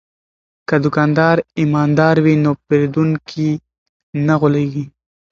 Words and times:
که 0.67 0.75
دوکاندار 0.83 1.37
ایماندار 1.59 2.15
وي 2.25 2.35
نو 2.43 2.51
پیرودونکی 2.67 3.49
نه 4.27 4.35
غولیږي. 4.41 4.85